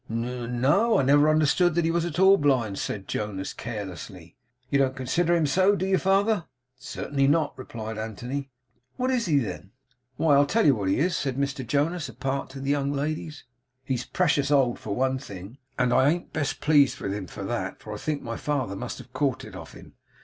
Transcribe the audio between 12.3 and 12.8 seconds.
to the